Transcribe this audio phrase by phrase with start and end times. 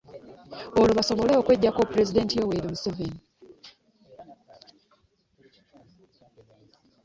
[0.77, 3.19] Olwo basobole okweggyako Pulezidenti Yoweri Museveni.